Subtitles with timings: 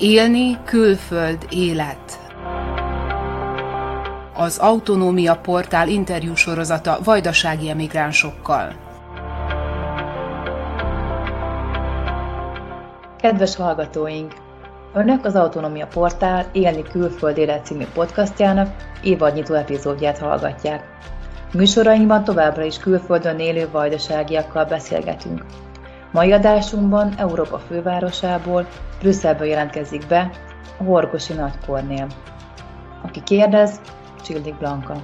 [0.00, 2.18] Élni külföld élet.
[4.34, 8.72] Az Autonómia Portál interjú sorozata vajdasági emigránsokkal.
[13.16, 14.32] Kedves hallgatóink!
[14.94, 20.84] Önök az Autonómia Portál Élni külföld élet című podcastjának évadnyitó epizódját hallgatják.
[21.54, 25.44] Műsorainkban továbbra is külföldön élő vajdaságiakkal beszélgetünk.
[26.12, 28.66] Mai adásunkban Európa fővárosából,
[28.98, 30.30] Brüsszelből jelentkezik be
[30.76, 32.06] Horgosi Nagy Kornél.
[33.02, 33.80] Aki kérdez,
[34.22, 34.94] Csildik Blanka.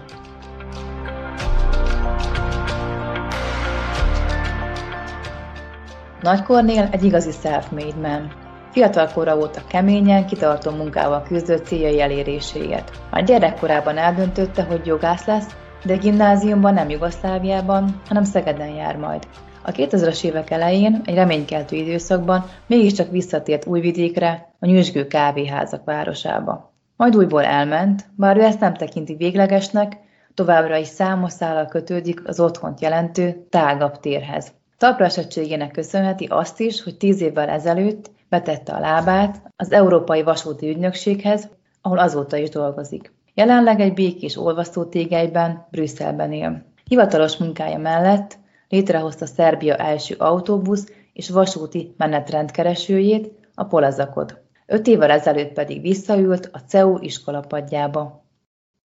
[6.21, 8.33] Nagy Kornél egy igazi self-made man.
[8.71, 12.91] Fiatal kora óta keményen, kitartó munkával küzdött céljai eléréséért.
[13.11, 19.27] A gyerekkorában eldöntötte, hogy jogász lesz, de gimnáziumban nem Jugoszláviában, hanem Szegeden jár majd.
[19.67, 26.73] A 2000-es évek elején, egy reménykeltő időszakban mégiscsak visszatért Újvidékre, a nyüzsgő kávéházak városába.
[26.97, 29.97] Majd újból elment, bár ő ezt nem tekinti véglegesnek,
[30.35, 34.53] továbbra is számos szállal kötődik az otthont jelentő, tágabb térhez.
[34.79, 40.69] Talpra esettségének köszönheti azt is, hogy tíz évvel ezelőtt betette a lábát az Európai Vasúti
[40.69, 41.49] Ügynökséghez,
[41.83, 43.13] ahol azóta is dolgozik.
[43.35, 46.65] Jelenleg egy békés olvasztótégelyben, Brüsszelben él.
[46.85, 54.43] Hivatalos munkája mellett létrehozta Szerbia első autóbusz és vasúti menetrendkeresőjét, a Polazakot.
[54.67, 58.25] Öt évvel ezelőtt pedig visszaült a CEU iskolapadjába.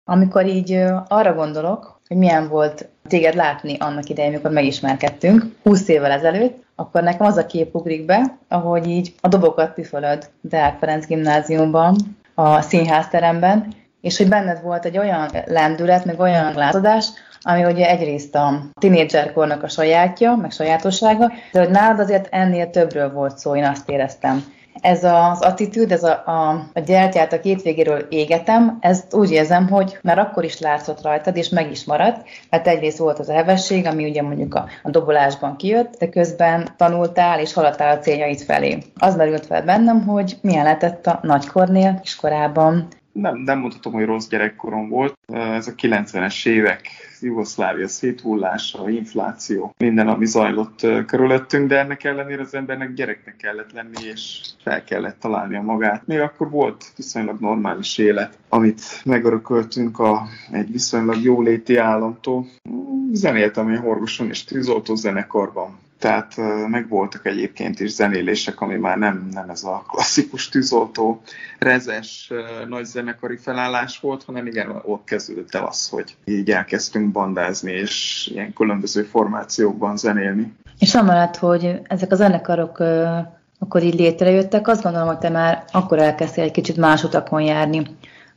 [0.05, 6.11] Amikor így arra gondolok, hogy milyen volt téged látni annak idején, amikor megismerkedtünk, 20 évvel
[6.11, 11.05] ezelőtt, akkor nekem az a kép ugrik be, ahogy így a dobokat püfölöd Deák Ferenc
[11.05, 11.95] gimnáziumban,
[12.33, 17.09] a színházteremben, és hogy benned volt egy olyan lendület, meg olyan látodás,
[17.43, 23.11] ami ugye egyrészt a tinédzserkornak a sajátja, meg sajátossága, de hogy nálad azért ennél többről
[23.11, 24.43] volt szó, én azt éreztem.
[24.81, 29.69] Ez az attitűd, ez a, a, a gyertyát a két végéről égetem, ezt úgy érzem,
[29.69, 33.85] hogy már akkor is látszott rajtad, és meg is maradt, mert egyrészt volt az elvesség,
[33.85, 38.77] ami ugye mondjuk a, a dobolásban kijött, de közben tanultál és haladtál a céljaid felé.
[38.99, 44.27] Az merült fel bennem, hogy milyen lehetett a nagykornél iskorában nem, nem mondhatom, hogy rossz
[44.27, 45.17] gyerekkorom volt.
[45.27, 46.87] Ez a 90-es évek
[47.21, 54.03] Jugoszlávia széthullása, infláció, minden, ami zajlott körülöttünk, de ennek ellenére az embernek gyereknek kellett lenni,
[54.11, 56.07] és fel kellett találnia magát.
[56.07, 62.45] Még akkor volt viszonylag normális élet, amit megörököltünk a, egy viszonylag jóléti államtól.
[63.11, 66.35] Zenéltem én Horgoson és tűzoltó zenekarban tehát
[66.67, 71.21] megvoltak egyébként is zenélések, ami már nem, nem ez a klasszikus tűzoltó,
[71.59, 72.31] rezes,
[72.67, 78.27] nagy zenekari felállás volt, hanem igen, ott kezdődött el az, hogy így elkezdtünk bandázni, és
[78.33, 80.53] ilyen különböző formációkban zenélni.
[80.79, 82.79] És amellett, hogy ezek a zenekarok
[83.59, 87.81] akkor így létrejöttek, azt gondolom, hogy te már akkor elkezdtél egy kicsit más utakon járni,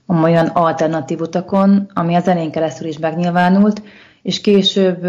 [0.07, 3.83] olyan alternatív utakon, ami a zenén keresztül is megnyilvánult,
[4.23, 5.07] és később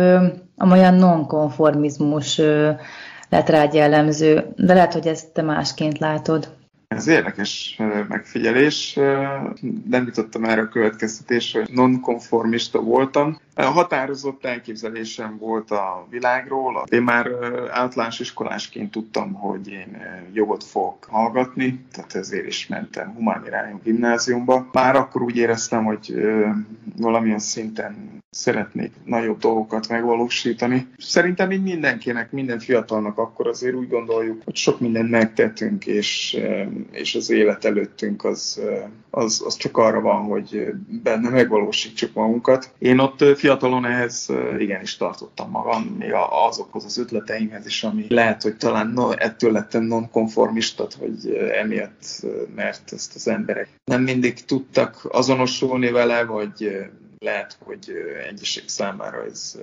[0.57, 2.37] amolyan nonkonformizmus
[3.29, 6.55] lett rád jellemző, de lehet, hogy ezt te másként látod.
[6.87, 8.93] Ez érdekes megfigyelés.
[9.89, 13.39] Nem jutottam erre a következtetésre, hogy nonkonformista voltam.
[13.65, 16.83] Határozott elképzelésem volt a világról.
[16.89, 17.29] Én már
[17.71, 20.01] általános iskolásként tudtam, hogy én
[20.33, 24.69] jogot fogok hallgatni, tehát ezért is mentem humán irányú gimnáziumba.
[24.71, 26.13] Már akkor úgy éreztem, hogy
[26.97, 30.87] valamilyen szinten szeretnék nagyobb dolgokat megvalósítani.
[30.97, 36.37] Szerintem így mindenkinek, minden fiatalnak akkor azért úgy gondoljuk, hogy sok mindent megtettünk, és,
[36.91, 38.61] és az élet előttünk az,
[39.09, 42.73] az, az csak arra van, hogy benne megvalósítsuk magunkat.
[42.77, 48.57] Én ott fiatalon ehhez igenis tartottam magam, még azokhoz az ötleteimhez is, ami lehet, hogy
[48.57, 52.25] talán no, ettől lettem nonkonformistat, hogy emiatt,
[52.55, 56.87] mert ezt az emberek nem mindig tudtak azonosulni vele, vagy
[57.19, 57.91] lehet, hogy
[58.29, 59.57] egyesek számára ez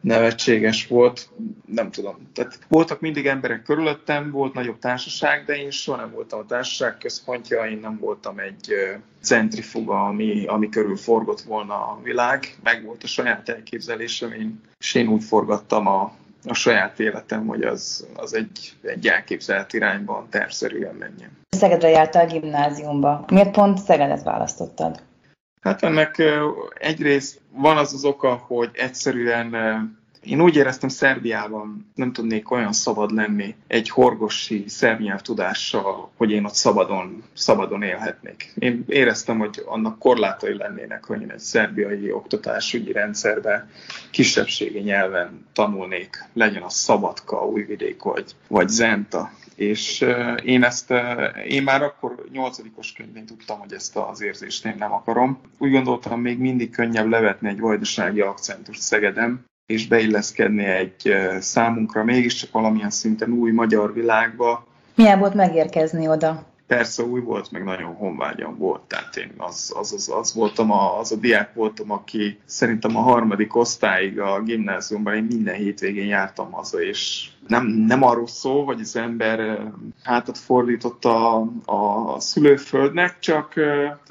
[0.00, 1.28] nevetséges volt,
[1.66, 2.16] nem tudom.
[2.34, 6.98] Tehát voltak mindig emberek körülöttem, volt nagyobb társaság, de én soha nem voltam a társaság
[6.98, 8.74] központja, én nem voltam egy
[9.20, 12.56] centrifuga, ami, ami körül forgott volna a világ.
[12.62, 16.12] Meg volt a saját elképzelésem, én, és én úgy forgattam a,
[16.44, 21.30] a saját életem, hogy az, az egy, egy elképzelt irányban tervszerűen menjen.
[21.50, 23.24] Szegedre jártál a gimnáziumba.
[23.32, 25.02] Miért pont Szegedet választottad?
[25.60, 26.22] Hát ennek
[26.74, 29.54] egyrészt van az az oka, hogy egyszerűen
[30.26, 36.44] Én úgy éreztem Szerbiában nem tudnék olyan szabad lenni egy horgosi szerb tudással, hogy én
[36.44, 38.52] ott szabadon, szabadon élhetnék.
[38.58, 43.70] Én éreztem, hogy annak korlátai lennének, hogy én egy szerbiai oktatásügyi rendszerben
[44.10, 49.30] kisebbségi nyelven tanulnék, legyen a Szabadka, Újvidék vagy, vagy Zenta.
[49.54, 50.04] És
[50.44, 50.94] én ezt,
[51.48, 55.40] én már akkor nyolcadikos könyvén tudtam, hogy ezt az érzést én nem akarom.
[55.58, 62.50] Úgy gondoltam, még mindig könnyebb levetni egy vajdasági akcentus Szegedem, és beilleszkedni egy számunkra mégiscsak
[62.52, 64.66] valamilyen szinten új magyar világba.
[64.94, 66.44] Milyen volt megérkezni oda?
[66.66, 70.98] Persze új volt, meg nagyon honvágyam volt, tehát én az, az, az, az voltam, a,
[70.98, 76.50] az a diák voltam, aki szerintem a harmadik osztályig a gimnáziumban én minden hétvégén jártam
[76.50, 79.60] haza, és nem, nem arról szól, hogy az ember
[80.02, 83.54] hátat fordított a, a szülőföldnek, csak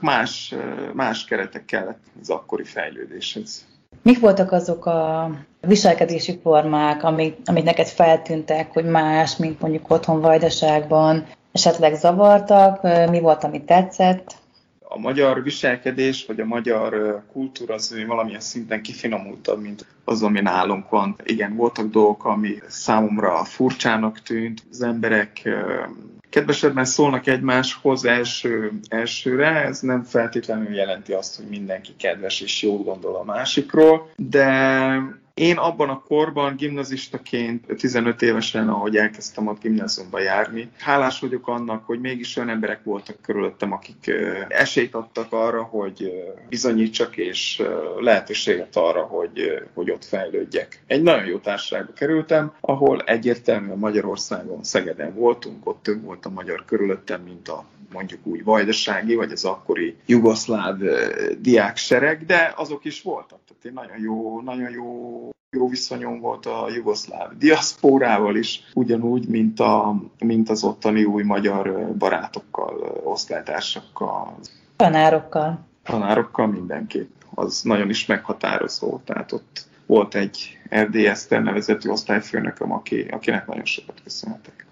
[0.01, 0.55] más,
[0.93, 3.65] más keretek kellett az akkori fejlődéshez.
[4.05, 5.31] Mik voltak azok a
[5.61, 13.19] viselkedési formák, amik, amik neked feltűntek, hogy más, mint mondjuk otthon vajdaságban, esetleg zavartak, mi
[13.19, 14.35] volt, ami tetszett?
[14.79, 20.89] A magyar viselkedés, vagy a magyar kultúra az valamilyen szinten kifinomultabb, mint az, ami nálunk
[20.89, 21.15] van.
[21.23, 24.63] Igen, voltak dolgok, ami számomra furcsának tűnt.
[24.71, 25.49] Az emberek
[26.35, 32.83] kedvesebben szólnak egymáshoz első, elsőre, ez nem feltétlenül jelenti azt, hogy mindenki kedves és jó
[32.83, 34.47] gondol a másikról, de
[35.35, 41.85] én abban a korban gimnazistaként, 15 évesen, ahogy elkezdtem a gimnáziumba járni, hálás vagyok annak,
[41.85, 44.11] hogy mégis olyan emberek voltak körülöttem, akik
[44.47, 46.11] esélyt adtak arra, hogy
[46.49, 47.61] bizonyítsak, és
[47.99, 50.83] lehetőséget arra, hogy, hogy ott fejlődjek.
[50.87, 56.65] Egy nagyon jó társaságba kerültem, ahol egyértelműen Magyarországon, Szegeden voltunk, ott több volt a magyar
[56.65, 60.77] körülöttem, mint a mondjuk úgy vajdasági, vagy az akkori jugoszláv
[61.39, 63.39] diáksereg, de azok is voltak.
[63.65, 69.59] Tehát én nagyon jó, nagyon jó jó viszonyom volt a jugoszláv diaszpórával is, ugyanúgy, mint,
[69.59, 74.35] a, mint az ottani új magyar barátokkal, osztálytársakkal.
[74.75, 75.59] Tanárokkal.
[75.83, 77.11] Tanárokkal mindenképp.
[77.35, 78.99] Az nagyon is meghatározó.
[79.05, 80.59] Tehát ott volt egy
[80.91, 84.65] Eszter nevezetű osztályfőnököm, aki, akinek nagyon sokat köszönhetek.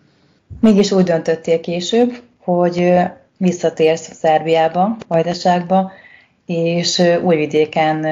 [0.59, 2.93] Mégis úgy döntöttél később, hogy
[3.37, 5.91] visszatérsz Szerbiába, Vajdaságba,
[6.45, 8.05] és Újvidéken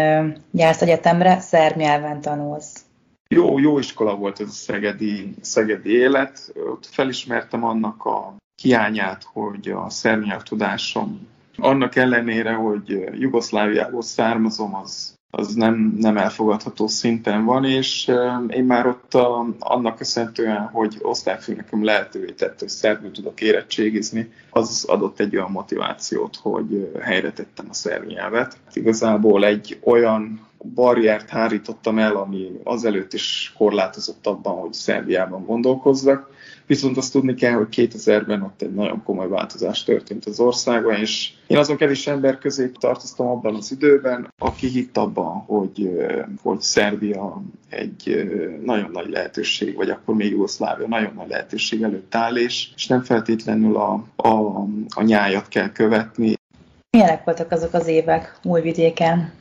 [0.52, 2.86] jársz egyetemre, szerb nyelven tanulsz.
[3.30, 6.54] Jó, jó iskola volt ez a szegedi, szegedi élet.
[6.72, 15.14] Ott felismertem annak a hiányát, hogy a szerb nyelvtudásom annak ellenére, hogy Jugoszláviából származom, az
[15.32, 18.12] az nem, nem elfogadható szinten van, és
[18.48, 24.86] én már ott a, annak köszönhetően, hogy osztályfőnököm lehetővé tette, hogy szerbül tudok érettségizni, az
[24.88, 28.58] adott egy olyan motivációt, hogy helyre tettem a szernyelvet.
[28.74, 36.30] Igazából egy olyan barriert hárítottam el, ami azelőtt is korlátozott abban, hogy Szerbiában gondolkozzak,
[36.72, 41.32] Viszont azt tudni kell, hogy 2000-ben ott egy nagyon komoly változás történt az országban, és
[41.48, 45.90] én azon kevés ember közé tartoztam abban az időben, aki hitt abban, hogy,
[46.42, 48.30] hogy Szerbia egy
[48.64, 53.02] nagyon nagy lehetőség, vagy akkor még Jugoszlávia nagyon nagy lehetőség előtt áll, és, és nem
[53.02, 54.66] feltétlenül a, a,
[54.96, 56.34] a nyájat kell követni.
[56.90, 59.32] Milyenek voltak azok az évek Újvidéken?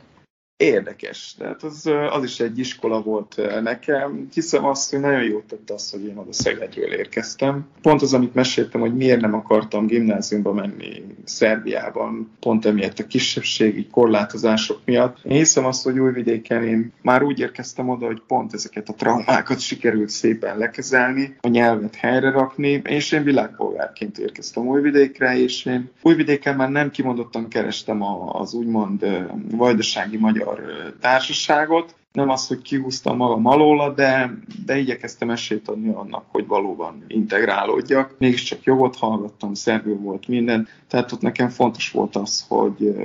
[0.61, 1.35] Érdekes.
[1.37, 4.27] Tehát az, az is egy iskola volt nekem.
[4.33, 7.67] Hiszem azt, hogy nagyon jót tett az, hogy én oda Szegedről érkeztem.
[7.81, 13.87] Pont az, amit meséltem, hogy miért nem akartam gimnáziumba menni Szerbiában, pont emiatt a kisebbségi
[13.87, 15.17] korlátozások miatt.
[15.23, 19.59] Én hiszem azt, hogy Újvidéken én már úgy érkeztem oda, hogy pont ezeket a traumákat
[19.59, 26.55] sikerült szépen lekezelni, a nyelvet helyre rakni, és én világpolgárként érkeztem Újvidékre, és én Újvidéken
[26.55, 28.01] már nem kimondottan kerestem
[28.31, 29.05] az úgymond
[29.51, 31.95] vajdasági magyar magyar társaságot.
[32.11, 34.33] Nem az, hogy kihúztam magam alóla, de,
[34.65, 38.15] de igyekeztem esélyt adni annak, hogy valóban integrálódjak.
[38.17, 42.95] Mégiscsak jogot hallgattam, szervő volt minden, tehát ott nekem fontos volt az, hogy,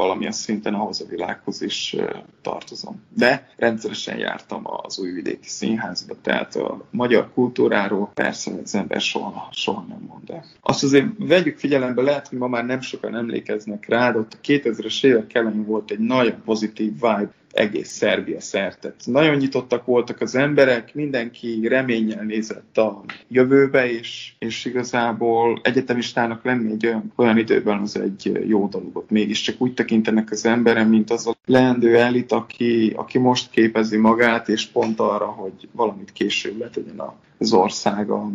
[0.00, 1.96] valamilyen szinten ahhoz a világhoz is
[2.42, 3.02] tartozom.
[3.16, 9.84] De rendszeresen jártam az újvidéki színházba, tehát a magyar kultúráról persze az ember soha, soha
[9.88, 10.44] nem mond el.
[10.60, 14.46] Azt azért vegyük figyelembe, lehet, hogy ma már nem sokan emlékeznek rá, de ott a
[14.46, 18.94] 2000-es évek elején volt egy nagyon pozitív vibe egész Szerbia szerte.
[19.04, 26.72] Nagyon nyitottak voltak az emberek, mindenki reménnyel nézett a jövőbe, és, és igazából egyetemistának lenni
[26.72, 29.04] egy olyan, olyan időben az egy jó dolog.
[29.08, 34.48] Mégiscsak úgy tekintenek az emberem, mint az a leendő elit, aki, aki most képezi magát,
[34.48, 38.30] és pont arra, hogy valamit később letegyen a az országa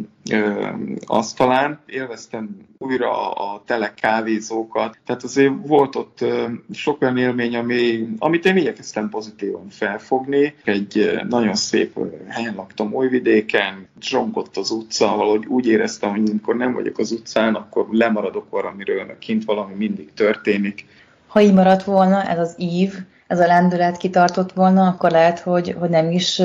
[1.05, 1.79] asztalán.
[1.85, 6.25] Élveztem újra a tele kávézókat, tehát azért volt ott
[6.74, 10.55] sok olyan élmény, ami, amit én igyekeztem pozitívan felfogni.
[10.63, 16.74] Egy nagyon szép helyen laktam Újvidéken, zsongott az utca, valahogy úgy éreztem, hogy amikor nem
[16.74, 20.85] vagyok az utcán, akkor lemaradok valamiről, mert kint valami mindig történik.
[21.27, 22.93] Ha így maradt volna ez az ív,
[23.27, 26.41] ez a lendület kitartott volna, akkor lehet, hogy, hogy nem is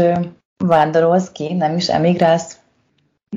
[0.64, 2.59] vándorolsz ki, nem is emigrálsz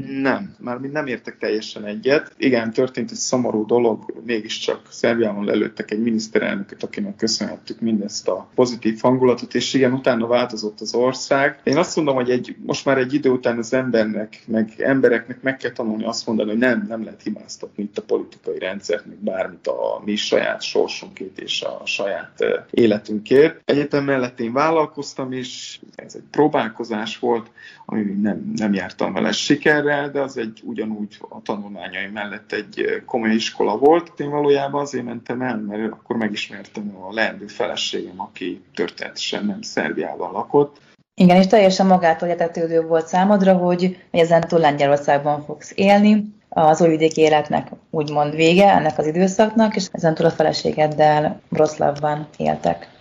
[0.01, 2.33] nem, már nem értek teljesen egyet.
[2.37, 8.99] Igen, történt egy szomorú dolog, mégiscsak Szerbiában lelőttek egy miniszterelnököt, akinek köszönhettük mindezt a pozitív
[9.01, 11.59] hangulatot, és igen, utána változott az ország.
[11.63, 15.57] Én azt mondom, hogy egy, most már egy idő után az embernek, meg embereknek meg
[15.57, 19.67] kell tanulni azt mondani, hogy nem, nem lehet hibáztatni itt a politikai rendszert, meg bármit
[19.67, 23.61] a mi saját sorsunkét és a saját életünkért.
[23.65, 27.51] Egyetem mellett én vállalkoztam, és ez egy próbálkozás volt,
[27.85, 33.03] ami nem, nem jártam vele siker sikerrel, de az egy ugyanúgy a tanulmányai mellett egy
[33.05, 34.19] komoly iskola volt.
[34.19, 40.31] Én valójában azért mentem el, mert akkor megismertem a leendő feleségem, aki történetesen nem Szerbiában
[40.31, 40.77] lakott.
[41.15, 47.67] Igen, és teljesen magától értetődő volt számodra, hogy ezentúl Lengyelországban fogsz élni, az újvidéki életnek
[47.89, 52.92] úgymond vége ennek az időszaknak, és ezentúl a feleségeddel Broszlavban éltek.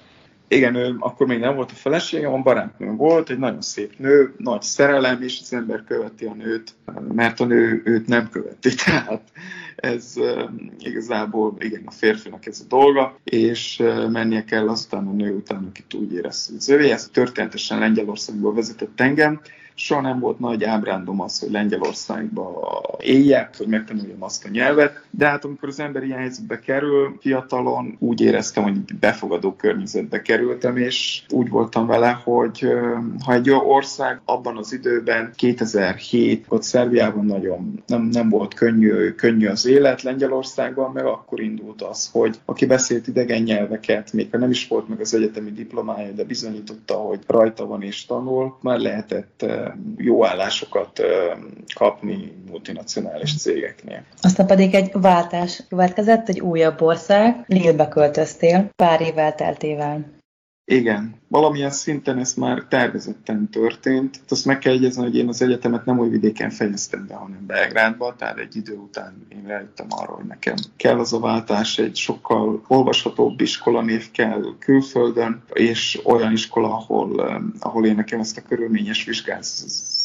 [0.53, 4.35] Igen, ő akkor még nem volt a feleségem, a barátnőm volt, egy nagyon szép nő,
[4.37, 6.75] nagy szerelem, és az ember követi a nőt,
[7.13, 8.75] mert a nő őt nem követi.
[8.85, 9.23] Tehát
[9.77, 10.15] ez
[10.79, 15.95] igazából igen, a férfinak ez a dolga, és mennie kell azután a nő után, akit
[15.95, 16.91] úgy érez, hogy az övé.
[16.91, 19.41] Ez történetesen Lengyelországból vezetett engem,
[19.75, 25.27] soha nem volt nagy ábrándom az, hogy Lengyelországba éljek, hogy megtanuljam azt a nyelvet, de
[25.27, 31.23] hát amikor az ember ilyen helyzetbe kerül, fiatalon úgy éreztem, hogy befogadó környezetbe kerültem, és
[31.29, 32.67] úgy voltam vele, hogy
[33.25, 39.47] ha egy ország abban az időben, 2007, ott Szerbiában nagyon nem, nem volt könnyű, könnyű
[39.47, 44.51] az élet, Lengyelországban meg akkor indult az, hogy aki beszélt idegen nyelveket, még ha nem
[44.51, 49.45] is volt meg az egyetemi diplomája, de bizonyította, hogy rajta van és tanul, már lehetett
[49.97, 51.01] jó állásokat
[51.75, 54.03] kapni multinacionális cégeknél.
[54.21, 60.21] Aztán pedig egy váltás következett, egy újabb ország, Lille-be költöztél pár évvel teltével.
[60.73, 64.21] Igen, valamilyen szinten ez már tervezetten történt.
[64.29, 68.15] Azt meg kell egyezni, hogy én az egyetemet nem új vidéken fejeztem be, hanem Belgrádba,
[68.19, 72.63] tehát egy idő után én rájöttem arra, hogy nekem kell az a váltás, egy sokkal
[72.69, 77.21] olvashatóbb iskolanév kell külföldön, és olyan iskola, ahol,
[77.59, 79.05] ahol én nekem ezt a körülményes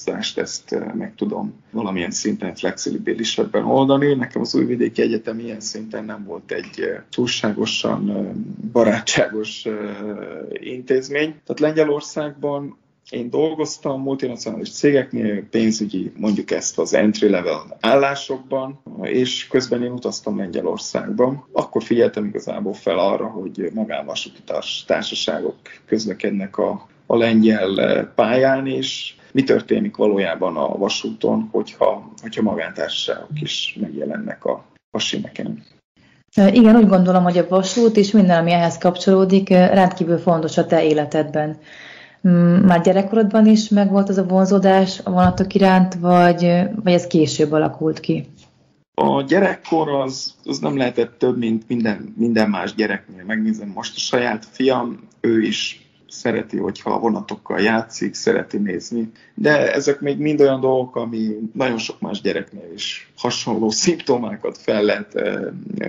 [0.08, 4.14] vizsgázást ezt meg tudom valamilyen szinten flexibilisebben oldani.
[4.14, 8.32] Nekem az újvidéki egyetem ilyen szinten nem volt egy túlságosan
[8.72, 9.66] barátságos
[10.52, 11.30] intézmény.
[11.30, 12.78] Tehát Lengyelországban
[13.10, 21.46] én dolgoztam multinacionális cégeknél, pénzügyi, mondjuk ezt az entry-level állásokban, és közben én utaztam Lengyelországban.
[21.52, 24.40] Akkor figyeltem igazából fel arra, hogy magánvasúti
[24.86, 33.42] társaságok közlekednek a, a lengyel pályán, és mi történik valójában a vasúton, hogyha, hogyha magántársaságok
[33.42, 35.64] is megjelennek a vasineken.
[36.36, 40.84] Igen, úgy gondolom, hogy a vasút és minden, ami ehhez kapcsolódik, rendkívül fontos a te
[40.84, 41.58] életedben.
[42.28, 46.52] Mm, már gyerekkorodban is megvolt az a vonzódás a vonatok iránt, vagy,
[46.84, 48.28] vagy ez később alakult ki?
[48.94, 53.24] A gyerekkor az, az nem lehetett több, mint minden, minden más gyereknél.
[53.24, 59.74] Megnézem most a saját fiam, ő is szereti, hogyha a vonatokkal játszik, szereti nézni, de
[59.74, 65.16] ezek még mind olyan dolgok, ami nagyon sok más gyereknél is hasonló szimptomákat fel lehet
[65.16, 65.42] eh,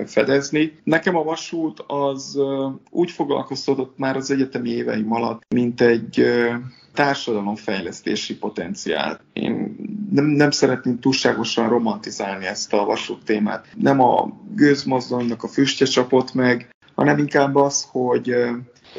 [0.05, 0.73] fedezni.
[0.83, 6.57] Nekem a vasút az eh, úgy foglalkoztatott már az egyetemi éveim alatt, mint egy eh,
[6.93, 9.19] társadalomfejlesztési potenciál.
[9.33, 9.75] Én
[10.11, 13.67] nem, nem szeretném túlságosan romantizálni ezt a vasút témát.
[13.75, 18.35] Nem a gőzmozdonynak a füstje csapott meg, hanem inkább az, hogy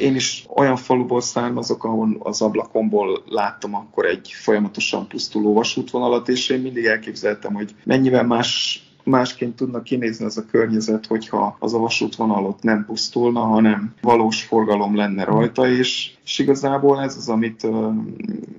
[0.01, 6.49] én is olyan faluból származok, ahol az ablakomból láttam akkor egy folyamatosan pusztuló vasútvonalat, és
[6.49, 11.77] én mindig elképzeltem, hogy mennyivel más másként tudna kinézni az a környezet, hogyha az a
[11.77, 17.67] vasútvonalot nem pusztulna, hanem valós forgalom lenne rajta, és, és igazából ez az, amit,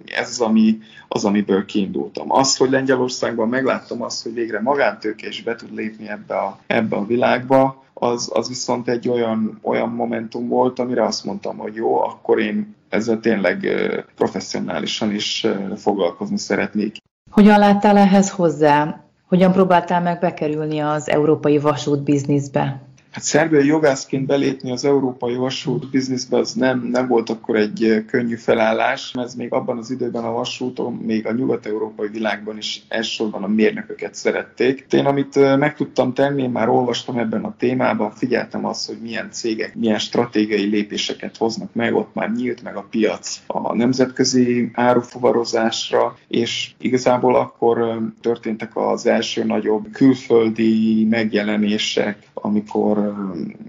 [0.04, 2.32] ez az, ami, az, amiből kiindultam.
[2.32, 6.96] Az, hogy Lengyelországban megláttam azt, hogy végre magántőke is be tud lépni ebbe a, ebbe
[6.96, 12.00] a világba, az, az viszont egy olyan, olyan momentum volt, amire azt mondtam, hogy jó,
[12.00, 13.66] akkor én ezzel tényleg
[14.14, 16.96] professzionálisan is foglalkozni szeretnék.
[17.30, 19.04] Hogyan láttál ehhez hozzá?
[19.28, 22.82] Hogyan próbáltál meg bekerülni az európai vasút bizniszbe?
[23.12, 28.34] Hát szerbiai jogászként belépni az európai vasút bizniszbe az nem, nem volt akkor egy könnyű
[28.34, 33.46] felállás, ez még abban az időben a vasúton, még a nyugat-európai világban is elsősorban a
[33.48, 34.86] mérnököket szerették.
[34.90, 39.30] Én amit meg tudtam tenni, én már olvastam ebben a témában, figyeltem azt, hogy milyen
[39.30, 46.16] cégek milyen stratégiai lépéseket hoznak meg, ott már nyílt meg a piac a nemzetközi árufuvarozásra,
[46.28, 53.01] és igazából akkor történtek az első nagyobb külföldi megjelenések, amikor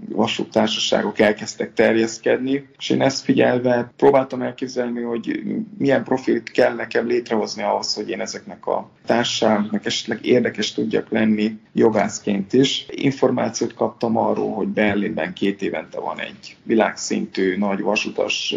[0.08, 5.42] vasútársaságok elkezdtek terjeszkedni, és én ezt figyelve próbáltam elképzelni, hogy
[5.78, 11.58] milyen profilt kell nekem létrehozni ahhoz, hogy én ezeknek a társaságoknak esetleg érdekes tudjak lenni
[11.72, 12.86] jogászként is.
[12.90, 18.54] Információt kaptam arról, hogy Berlinben két évente van egy világszintű nagy vasutas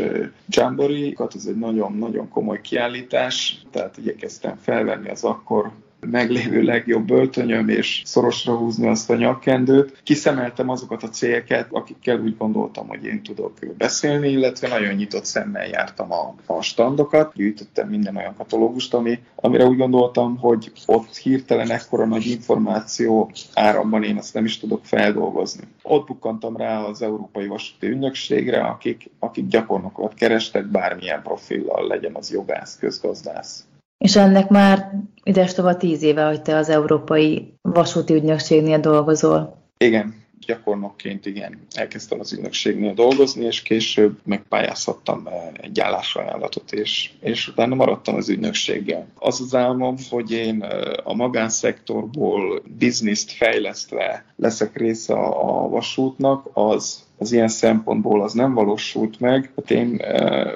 [0.49, 8.01] jamboree, ez egy nagyon-nagyon komoly kiállítás, tehát igyekeztem felvenni az akkor meglévő legjobb öltönyöm, és
[8.05, 10.01] szorosra húzni azt a nyakkendőt.
[10.03, 15.67] Kiszemeltem azokat a cégeket, akikkel úgy gondoltam, hogy én tudok beszélni, illetve nagyon nyitott szemmel
[15.67, 21.71] jártam a, a standokat, gyűjtöttem minden olyan katalógust, ami, amire úgy gondoltam, hogy ott hirtelen
[21.71, 25.63] ekkora nagy információ áramban én azt nem is tudok feldolgozni.
[25.81, 32.31] Ott bukkantam rá az Európai Vasúti Ügynökségre, akik, akik gyakornokat kerestek bármilyen profillal, legyen az
[32.31, 33.65] jogász, közgazdász.
[33.97, 34.91] És ennek már
[35.23, 39.57] ides tovább tíz éve, hogy te az Európai Vasúti Ügynökségnél dolgozol.
[39.77, 45.27] Igen, gyakornokként igen, elkezdtem az ügynökségnél dolgozni, és később megpályázhattam
[45.61, 49.07] egy állásajánlatot, és, és utána maradtam az ügynökséggel.
[49.15, 50.61] Az az álmom, hogy én
[51.03, 59.19] a magánszektorból bizniszt fejlesztve leszek része a vasútnak, az az ilyen szempontból az nem valósult
[59.19, 59.51] meg.
[59.55, 60.01] Hát én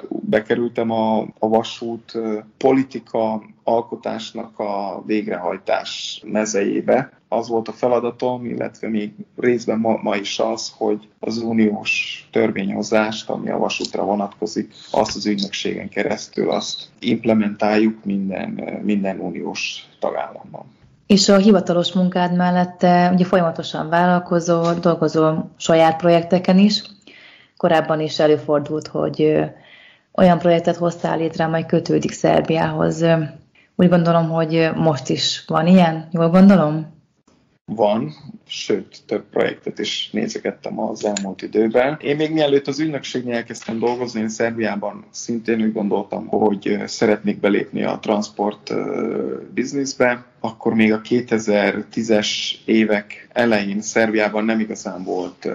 [0.08, 2.18] bekerültem a, a vasút
[2.56, 7.12] politika alkotásnak a végrehajtás mezejébe.
[7.28, 13.30] Az volt a feladatom, illetve még részben ma, ma is az, hogy az uniós törvényhozást,
[13.30, 20.64] ami a vasútra vonatkozik, azt az ügynökségen keresztül azt implementáljuk minden, minden uniós tagállamban.
[21.12, 26.82] És a hivatalos munkád mellett ugye folyamatosan vállalkozol, dolgozol saját projekteken is.
[27.56, 29.34] Korábban is előfordult, hogy
[30.12, 33.04] olyan projektet hoztál létre, amely kötődik Szerbiához.
[33.76, 37.00] Úgy gondolom, hogy most is van ilyen, jól gondolom?
[37.64, 38.12] van,
[38.46, 41.98] sőt, több projektet is nézegettem az elmúlt időben.
[42.00, 47.82] Én még mielőtt az ügynökségnél elkezdtem dolgozni, én Szerbiában szintén úgy gondoltam, hogy szeretnék belépni
[47.82, 48.74] a transport
[49.54, 50.31] bizniszbe.
[50.44, 52.28] Akkor még a 2010-es
[52.64, 55.48] évek elején Szerbiában nem igazán volt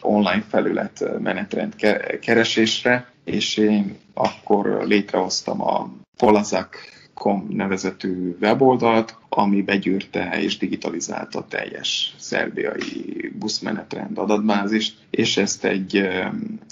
[0.00, 1.74] online felület menetrend
[2.20, 6.76] keresésre, és én akkor létrehoztam a Polazak
[7.14, 16.08] Com nevezetű weboldalt, ami begyűrte és digitalizálta a teljes szerbiai buszmenetrend adatbázist, és ezt egy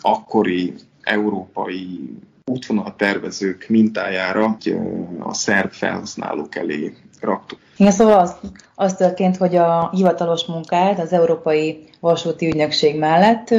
[0.01, 4.59] akkori európai útvonal tervezők mintájára
[5.21, 7.59] a szerb felhasználók elé raktuk.
[7.77, 8.37] Igen, szóval az,
[8.75, 13.55] az történt, hogy a hivatalos munkád az Európai Vasúti Ügynökség mellett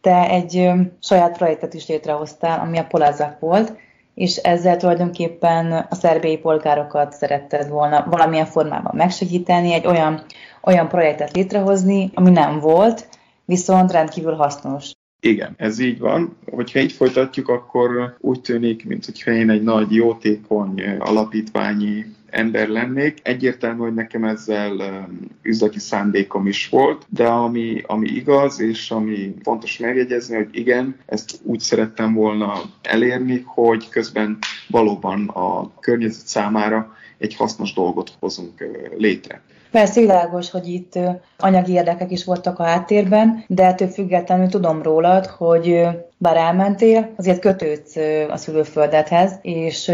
[0.00, 0.70] te egy
[1.00, 3.76] saját projektet is létrehoztál, ami a Polázak volt,
[4.14, 10.24] és ezzel tulajdonképpen a szerbiai polgárokat szeretted volna valamilyen formában megsegíteni, egy olyan,
[10.62, 13.08] olyan projektet létrehozni, ami nem volt,
[13.44, 14.92] viszont rendkívül hasznos.
[15.24, 16.36] Igen, ez így van.
[16.50, 23.18] Hogyha így folytatjuk, akkor úgy tűnik, mintha én egy nagy, jótékony alapítványi ember lennék.
[23.22, 29.34] Egyértelmű, hogy nekem ezzel um, üzleti szándékom is volt, de ami, ami igaz, és ami
[29.42, 36.96] fontos megjegyezni, hogy igen, ezt úgy szerettem volna elérni, hogy közben valóban a környezet számára
[37.18, 39.42] egy hasznos dolgot hozunk uh, létre.
[39.74, 40.98] Persze világos, hogy itt
[41.38, 45.86] anyagi érdekek is voltak a háttérben, de ettől függetlenül tudom rólad, hogy
[46.24, 47.96] bár elmentél, azért kötődsz
[48.30, 49.90] a szülőföldedhez, és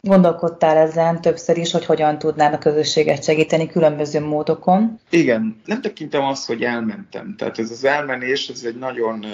[0.00, 5.00] gondolkodtál ezen többször is, hogy hogyan tudnád a közösséget segíteni különböző módokon.
[5.10, 7.34] Igen, nem tekintem azt, hogy elmentem.
[7.38, 9.26] Tehát ez az elmenés, ez egy nagyon,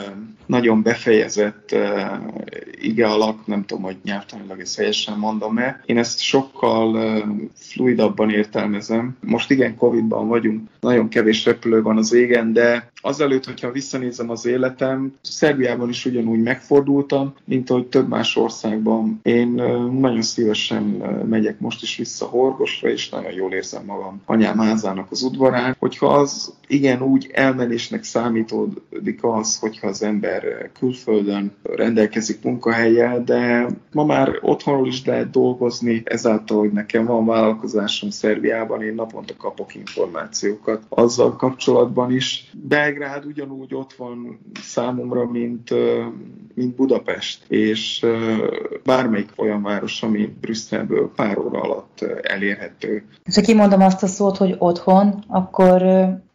[0.46, 1.76] nagyon befejezett
[2.80, 5.82] ige alak, nem tudom, hogy nyelvtanilag ezt helyesen mondom-e.
[5.86, 6.98] Én ezt sokkal
[7.54, 9.16] fluidabban értelmezem.
[9.20, 14.46] Most igen, Covid-ban vagyunk, nagyon kevés repülő van az égen, de azelőtt, hogyha visszanézem az
[14.46, 19.20] életem, Szerbiában is ugyanúgy megfordultam, mint ahogy több más országban.
[19.22, 19.48] Én
[20.00, 20.82] nagyon szívesen
[21.28, 25.76] megyek most is vissza Horgosra, és nagyon jól érzem magam anyám házának az udvarán.
[25.78, 34.04] Hogyha az igen úgy elmenésnek számítódik az, hogyha az ember külföldön rendelkezik munkahelyjel, de ma
[34.04, 40.82] már otthonról is lehet dolgozni, ezáltal, hogy nekem van vállalkozásom Szerbiában, én naponta kapok információkat
[40.88, 45.70] azzal kapcsolatban is, de Belgrád ugyanúgy ott van számomra, mint,
[46.54, 48.06] mint Budapest, és
[48.84, 53.04] bármelyik olyan város, ami Brüsszelből pár óra alatt elérhető.
[53.24, 55.82] És ha kimondom azt a szót, hogy otthon, akkor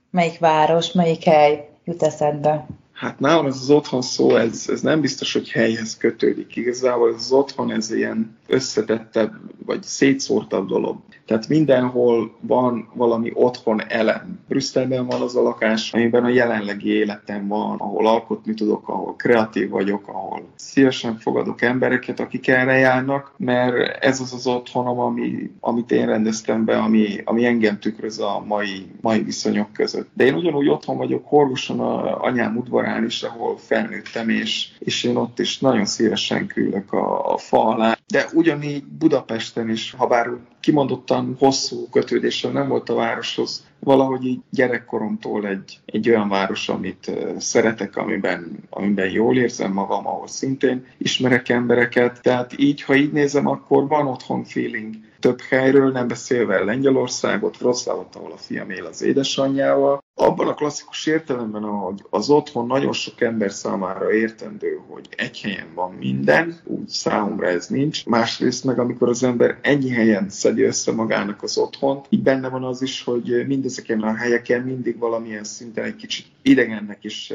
[0.09, 2.67] melyik város, melyik hely jut eszedbe?
[2.93, 6.55] Hát nálam ez az otthon szó, ez, ez nem biztos, hogy helyhez kötődik.
[6.55, 9.31] Igazából ez az otthon, ez ilyen összetettebb,
[9.65, 10.97] vagy szétszórtabb dolog.
[11.25, 14.39] Tehát mindenhol van valami otthon elem.
[14.47, 19.69] Brüsszelben van az a lakás, amiben a jelenlegi életem van, ahol alkotni tudok, ahol kreatív
[19.69, 25.91] vagyok, ahol szívesen fogadok embereket, akik erre járnak, mert ez az az otthonom, ami, amit
[25.91, 30.09] én rendeztem be, ami, ami engem tükröz a mai, mai viszonyok között.
[30.13, 35.15] De én ugyanúgy otthon vagyok Horgoson a anyám udvarán is, ahol felnőttem, és, és én
[35.15, 37.97] ott is nagyon szívesen küldök a, a fa alá.
[38.07, 40.29] De ugyanígy Budapesten is, ha bár
[40.63, 47.11] kimondottan hosszú kötődésem nem volt a városhoz, valahogy így gyerekkoromtól egy, egy olyan város, amit
[47.37, 52.21] szeretek, amiben, amiben jól érzem magam, ahol szintén ismerek embereket.
[52.21, 58.15] Tehát így, ha így nézem, akkor van otthon feeling több helyről, nem beszélve Lengyelországot, Wroclawot,
[58.15, 60.02] ahol a fiam él az édesanyjával.
[60.15, 65.67] Abban a klasszikus értelemben, ahogy az otthon nagyon sok ember számára értendő, hogy egy helyen
[65.73, 68.05] van minden, úgy számomra ez nincs.
[68.05, 72.63] Másrészt meg, amikor az ember ennyi helyen szedi össze magának az otthont, így benne van
[72.63, 77.33] az is, hogy mindezeken a helyeken mindig valamilyen szinten egy kicsit idegennek is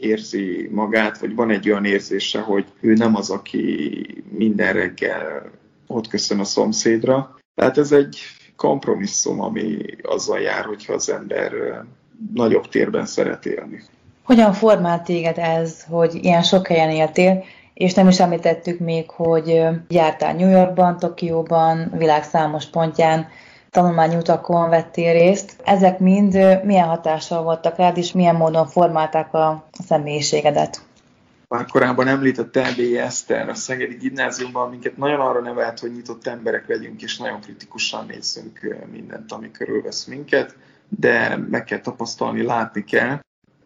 [0.00, 5.50] érzi magát, vagy van egy olyan érzése, hogy ő nem az, aki minden reggel
[5.86, 7.36] ott köszön a szomszédra.
[7.54, 8.18] Tehát ez egy
[8.56, 11.52] kompromisszum, ami azzal jár, hogyha az ember
[12.34, 13.82] nagyobb térben szeret élni.
[14.24, 19.62] Hogyan formált téged ez, hogy ilyen sok helyen éltél, és nem is említettük még, hogy
[19.88, 23.26] jártál New Yorkban, Tokióban, világ számos pontján,
[23.70, 25.56] tanulmányutakon vettél részt.
[25.64, 26.32] Ezek mind
[26.64, 30.80] milyen hatással voltak rád, és milyen módon formálták a személyiségedet?
[31.52, 36.68] Már korábban említett Erdélyi Eszter a Szegedi Gimnáziumban, minket nagyon arra nevelt, hogy nyitott emberek
[36.68, 40.56] legyünk, és nagyon kritikusan nézzünk mindent, ami körülvesz minket,
[40.88, 43.20] de meg kell tapasztalni, látni kell.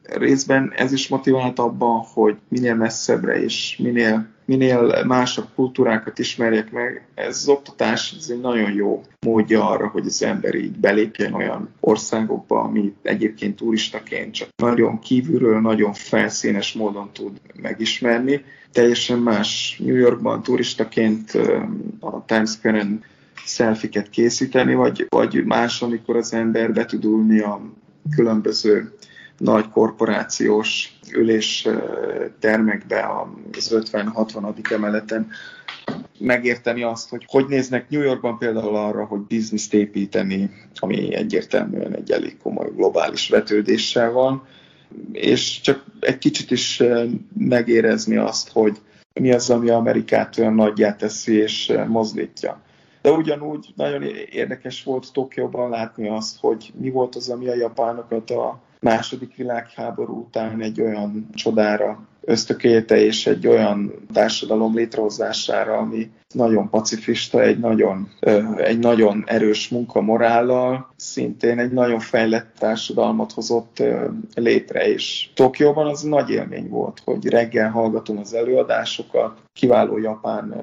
[0.08, 7.06] Részben ez is motivált abban, hogy minél messzebbre és minél minél másabb kultúrákat ismerjek meg,
[7.14, 11.68] ez az oktatás ez egy nagyon jó módja arra, hogy az ember így belépjen olyan
[11.80, 18.44] országokba, ami egyébként turistaként csak nagyon kívülről, nagyon felszínes módon tud megismerni.
[18.72, 21.30] Teljesen más New Yorkban turistaként
[22.00, 23.04] a Times Square-en
[23.44, 27.60] szelfiket készíteni, vagy, vagy más, amikor az ember be tud ülni a
[28.16, 28.92] különböző
[29.38, 31.68] nagy korporációs ülés
[32.38, 33.08] termekbe
[33.52, 34.70] az 50-60.
[34.70, 35.28] emeleten
[36.18, 42.10] megérteni azt, hogy hogy néznek New Yorkban például arra, hogy bizniszt építeni, ami egyértelműen egy
[42.10, 44.46] elég komoly globális vetődéssel van,
[45.12, 46.82] és csak egy kicsit is
[47.38, 48.76] megérezni azt, hogy
[49.20, 52.60] mi az, ami Amerikát olyan nagyjá teszi és mozdítja.
[53.02, 58.30] De ugyanúgy nagyon érdekes volt Tokióban látni azt, hogy mi volt az, ami a japánokat
[58.30, 66.70] a második világháború után egy olyan csodára ösztökélte, és egy olyan társadalom létrehozására, ami nagyon
[66.70, 68.08] pacifista, egy nagyon,
[68.56, 73.82] egy nagyon erős munkamorállal, szintén egy nagyon fejlett társadalmat hozott
[74.34, 80.54] létre, és Tokióban az nagy élmény volt, hogy reggel hallgatom az előadásokat, kiváló japán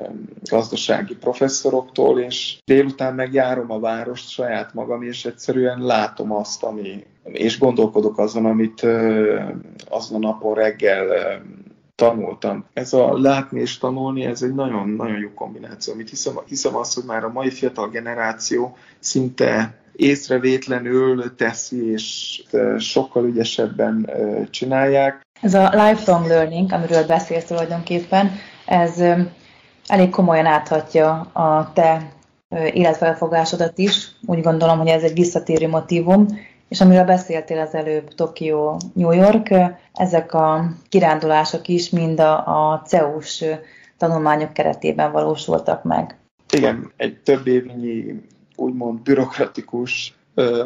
[0.49, 7.60] gazdasági professzoroktól, és délután megjárom a várost saját magam, és egyszerűen látom azt, ami, és
[7.60, 8.82] gondolkodok azon, amit
[9.89, 11.06] azon a napon reggel
[12.10, 12.66] tanultam.
[12.74, 15.94] Ez a látni és tanulni, ez egy nagyon-nagyon jó kombináció.
[15.94, 22.42] Amit hiszem, hiszem azt, hogy már a mai fiatal generáció szinte észrevétlenül teszi, és
[22.78, 24.10] sokkal ügyesebben
[24.50, 25.22] csinálják.
[25.42, 28.32] Ez a lifelong learning, amiről beszélsz tulajdonképpen,
[28.66, 29.04] ez
[29.88, 32.12] elég komolyan áthatja a te
[32.74, 34.12] életfelfogásodat is.
[34.26, 36.26] Úgy gondolom, hogy ez egy visszatérő motivum,
[36.74, 39.50] és amiről beszéltél az előbb, Tokió, New York,
[39.94, 43.44] ezek a kirándulások is mind a, a CEUS
[43.98, 46.18] tanulmányok keretében valósultak meg.
[46.54, 48.22] Igen, egy több évnyi
[48.56, 50.16] úgymond bürokratikus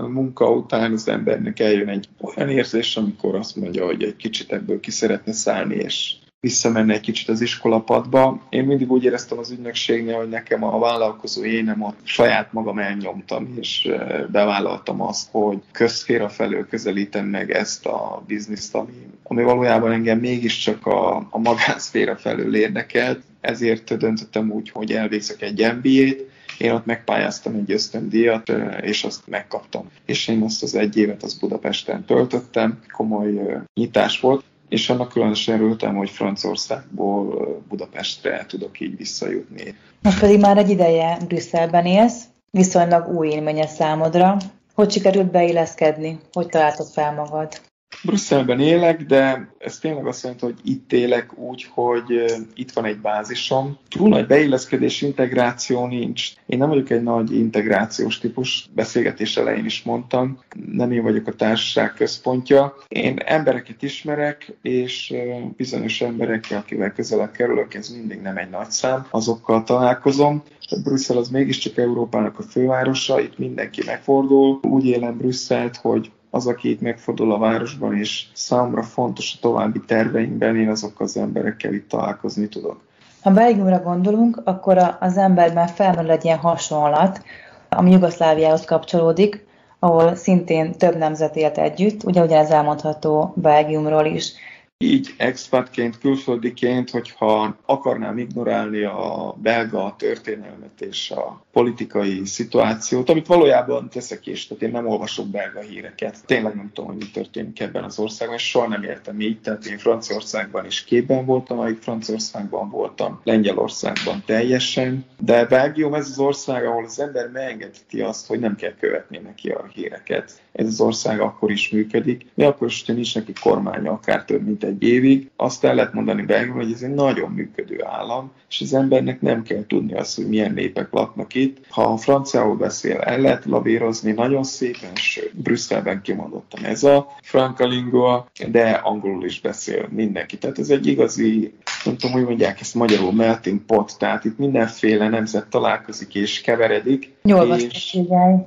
[0.08, 4.80] munka után az embernek eljön egy olyan érzés, amikor azt mondja, hogy egy kicsit ebből
[4.80, 8.42] ki szeretne szállni, és visszamenne egy kicsit az iskolapadba.
[8.50, 13.58] Én mindig úgy éreztem az ügynökségnél, hogy nekem a vállalkozó énem ott saját magam elnyomtam,
[13.60, 13.90] és
[14.32, 20.86] bevállaltam azt, hogy közféra felől közelítem meg ezt a bizniszt, ami, ami valójában engem mégiscsak
[20.86, 23.22] a, a magánszféra felől érdekelt.
[23.42, 26.26] Ezért döntöttem úgy, hogy elvégzek egy MBA-t,
[26.58, 29.90] Én ott megpályáztam egy ösztöndíjat, és azt megkaptam.
[30.06, 35.56] És én azt az egy évet az Budapesten töltöttem, komoly nyitás volt, és annak különösen
[35.56, 39.76] örültem, hogy Franciaországból Budapestre tudok így visszajutni.
[40.02, 44.38] Most pedig már egy ideje Brüsszelben élsz, viszonylag új élménye számodra.
[44.74, 46.20] Hogy sikerült beilleszkedni?
[46.34, 47.62] Hogy találtad fel magad?
[48.04, 52.98] Brüsszelben élek, de ez tényleg azt jelenti, hogy itt élek úgy, hogy itt van egy
[52.98, 53.78] bázisom.
[53.90, 56.32] Túl nagy beilleszkedés, integráció nincs.
[56.46, 60.40] Én nem vagyok egy nagy integrációs típus, beszélgetés elején is mondtam,
[60.72, 62.76] nem én vagyok a társaság központja.
[62.88, 65.14] Én embereket ismerek, és
[65.56, 70.44] bizonyos emberekkel, akivel közelebb kerülök, ez mindig nem egy nagy szám, azokkal találkozom.
[70.84, 74.60] Brüsszel az mégiscsak Európának a fővárosa, itt mindenki megfordul.
[74.62, 79.80] Úgy élem Brüsszelt, hogy az, aki itt megfordul a városban, és számomra fontos a további
[79.80, 82.82] terveinkben, én azokkal az emberekkel itt találkozni tudok.
[83.22, 87.24] Ha Belgiumra gondolunk, akkor az emberben felmerül egy ilyen hasonlat,
[87.70, 89.46] ami Jugoszláviához kapcsolódik,
[89.80, 94.34] ahol szintén több nemzet élt együtt, ugye ez elmondható Belgiumról is
[94.78, 103.90] így expatként, külföldiként, hogyha akarnám ignorálni a belga történelmet és a politikai szituációt, amit valójában
[103.90, 106.26] teszek is, tehát én nem olvasok belga híreket.
[106.26, 109.66] Tényleg nem tudom, hogy mi történik ebben az országban, és soha nem értem így, tehát
[109.66, 116.66] én Franciaországban is képben voltam, amíg Franciaországban voltam, Lengyelországban teljesen, de Belgium ez az ország,
[116.66, 120.42] ahol az ember megengedheti azt, hogy nem kell követni neki a híreket.
[120.52, 124.46] Ez az ország akkor is működik, de akkor is, hogyha nincs neki kormánya, akár több
[124.46, 128.62] mint egy évig, azt el lehet mondani Belgium, hogy ez egy nagyon működő állam, és
[128.62, 131.47] az embernek nem kell tudni azt, hogy milyen népek laknak itt.
[131.70, 138.28] Ha a franciául beszél, el lehet lavírozni nagyon szépen, sőt, Brüsszelben kimondottam ez a frankalingua,
[138.48, 140.38] de angolul is beszél mindenki.
[140.38, 141.54] Tehát ez egy igazi,
[141.86, 147.14] nem tudom, hogy mondják ezt magyarul, melting pot, tehát itt mindenféle nemzet találkozik és keveredik.
[147.24, 147.98] Nyolvasztás,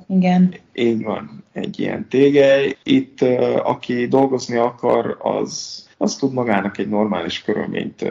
[0.07, 0.53] igen.
[0.73, 2.77] Így van, egy ilyen tégely.
[2.83, 3.21] Itt,
[3.63, 8.05] aki dolgozni akar, az az tud magának egy normális körülményt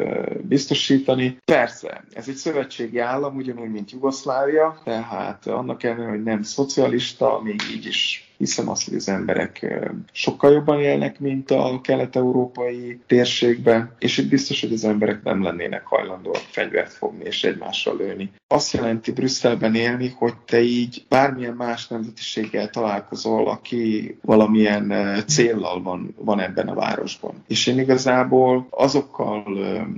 [0.47, 1.37] biztosítani.
[1.45, 7.61] Persze, ez egy szövetségi állam, ugyanúgy, mint Jugoszlávia, tehát annak ellenére, hogy nem szocialista, még
[7.75, 9.81] így is hiszem azt, hogy az emberek
[10.13, 15.87] sokkal jobban élnek, mint a kelet-európai térségben, és itt biztos, hogy az emberek nem lennének
[15.87, 18.31] hajlandóak fegyvert fogni és egymásra lőni.
[18.47, 24.95] Azt jelenti Brüsszelben élni, hogy te így bármilyen más nemzetiséggel találkozol, aki valamilyen
[25.27, 27.35] céllal van, van ebben a városban.
[27.49, 29.45] És én igazából azokkal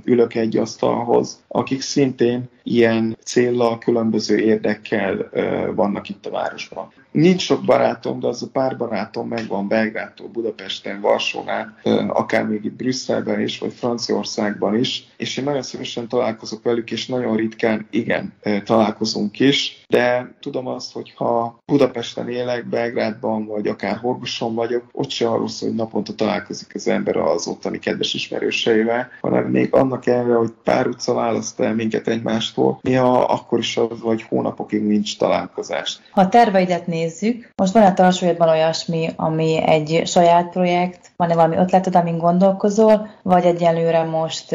[0.05, 5.29] ülök egy asztalhoz, akik szintén ilyen céllal, különböző érdekkel
[5.75, 6.91] vannak itt a városban.
[7.11, 12.73] Nincs sok barátom, de az a pár barátom megvan Belgrádtól, Budapesten, Varsónál, akár még itt
[12.73, 18.33] Brüsszelben is, vagy Franciaországban is, és én nagyon szívesen találkozok velük, és nagyon ritkán, igen,
[18.63, 25.09] találkozunk is, de tudom azt, hogy ha Budapesten élek, Belgrádban, vagy akár Horgoson vagyok, ott
[25.09, 30.05] se arról szól, hogy naponta találkozik az ember az ottani kedves ismerőseivel, hanem még annak
[30.05, 32.07] ellenére, hogy pár utca választ el minket
[32.53, 35.99] egymástól, néha akkor is az, vagy hónapokig nincs találkozás.
[36.11, 41.55] Ha a terveidet nézzük, most van a tartsójában olyasmi, ami egy saját projekt, van-e valami
[41.55, 44.51] ötleted, amin gondolkozol, vagy egyelőre most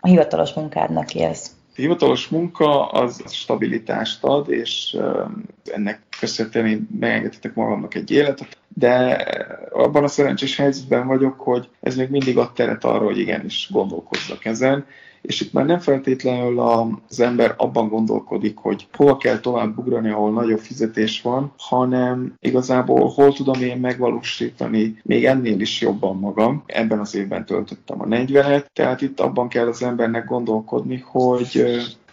[0.00, 1.50] a hivatalos munkádnak élsz?
[1.78, 4.96] A hivatalos munka az stabilitást ad, és
[5.64, 9.26] ennek köszönhetően én megengedhetek magamnak egy életet, de
[9.72, 14.44] abban a szerencsés helyzetben vagyok, hogy ez még mindig ad teret arra, hogy igenis gondolkozzak
[14.44, 14.84] ezen,
[15.26, 20.30] és itt már nem feltétlenül az ember abban gondolkodik, hogy hol kell tovább ugrani, ahol
[20.30, 26.62] nagyobb fizetés van, hanem igazából hol tudom én megvalósítani még ennél is jobban magam.
[26.66, 31.64] Ebben az évben töltöttem a 40-et, tehát itt abban kell az embernek gondolkodni, hogy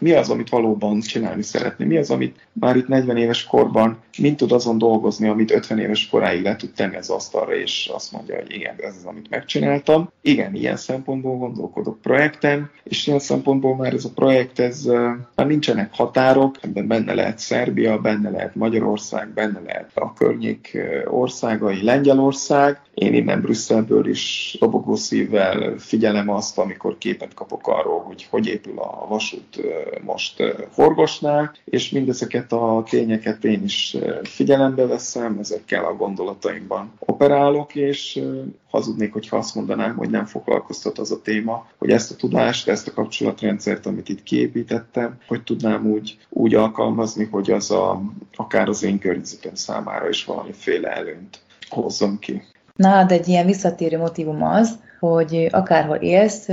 [0.03, 4.37] mi az, amit valóban csinálni szeretné, mi az, amit már itt 40 éves korban mind
[4.37, 8.35] tud azon dolgozni, amit 50 éves koráig le tud tenni az asztalra, és azt mondja,
[8.35, 10.09] hogy igen, ez az, amit megcsináltam.
[10.21, 14.83] Igen, ilyen szempontból gondolkodok projekten, és ilyen szempontból már ez a projekt, ez
[15.35, 21.83] már nincsenek határok, ebben benne lehet Szerbia, benne lehet Magyarország, benne lehet a környék országai,
[21.83, 22.79] Lengyelország.
[22.93, 28.79] Én innen Brüsszelből is dobogó szívvel figyelem azt, amikor képet kapok arról, hogy hogy épül
[28.79, 29.61] a vasút
[30.03, 38.21] most Horgosnál, és mindezeket a tényeket én is figyelembe veszem, ezekkel a gondolataimban operálok, és
[38.69, 42.87] hazudnék, hogyha azt mondanám, hogy nem foglalkoztat az a téma, hogy ezt a tudást, ezt
[42.87, 48.01] a kapcsolatrendszert, amit itt kiépítettem, hogy tudnám úgy, úgy alkalmazni, hogy az a,
[48.35, 52.41] akár az én környezetem számára is valamiféle előnyt hozzon ki.
[52.79, 56.47] Na, de egy ilyen visszatérő motivum az, hogy akárhol élsz,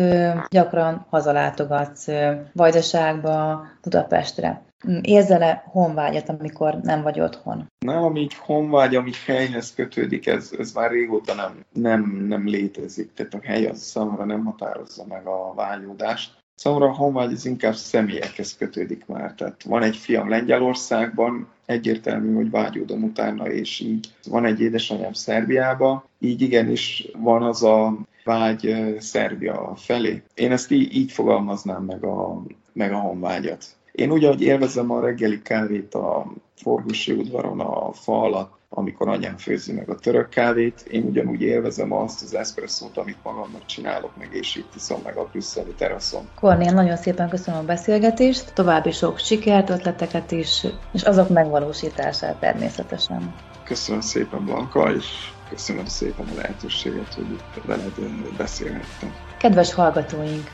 [0.49, 2.07] gyakran hazalátogatsz
[2.53, 4.63] Vajdaságba, Budapestre.
[5.01, 7.67] Érzel-e honvágyat, amikor nem vagy otthon?
[7.79, 13.13] Nálam így honvágy, ami helyhez kötődik, ez, ez már régóta nem, nem, nem létezik.
[13.15, 16.40] Tehát a hely az számomra nem határozza meg a vágyódást.
[16.61, 19.35] Számomra a honvágy az inkább személyekhez kötődik már.
[19.35, 26.05] Tehát van egy fiam Lengyelországban, egyértelmű, hogy vágyódom utána, és így van egy édesanyám Szerbiába,
[26.19, 30.23] így igenis van az a vágy Szerbia felé.
[30.35, 32.43] Én ezt így, így fogalmaznám meg a,
[32.73, 33.65] meg a honvágyat.
[33.93, 39.73] Én ugyanúgy élvezem a reggeli kávét a Forgusi udvaron a fa alatt, amikor anyám főzi
[39.73, 44.57] meg a török kávét, én ugyanúgy élvezem azt az eszpresszót, amit magamnak csinálok, meg és
[44.57, 46.29] itt iszom meg a brüsszeli teraszon.
[46.41, 53.35] Kornél, nagyon szépen köszönöm a beszélgetést, további sok sikert, ötleteket is, és azok megvalósítását természetesen.
[53.65, 55.07] Köszönöm szépen, Blanka, és
[55.49, 57.93] köszönöm szépen a lehetőséget, hogy itt veled
[58.37, 59.15] beszélhettem.
[59.39, 60.51] Kedves hallgatóink!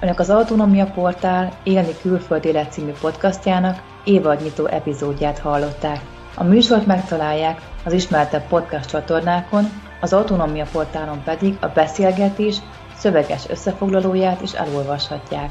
[0.00, 6.00] Önök az Autonómia Portál Élni Külföld Élet című podcastjának évadnyitó epizódját hallották.
[6.40, 9.64] A műsort megtalálják az ismertebb podcast csatornákon,
[10.00, 12.56] az Autonómia Portálon pedig a beszélgetés
[12.96, 15.50] szöveges összefoglalóját is elolvashatják.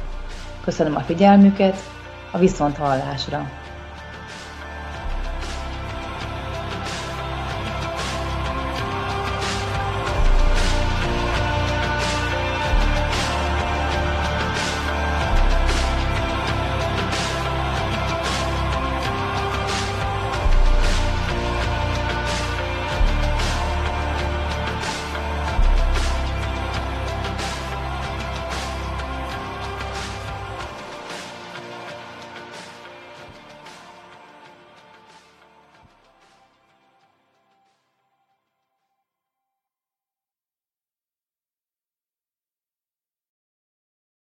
[0.63, 1.77] Köszönöm a figyelmüket,
[2.31, 3.58] a viszont hallásra!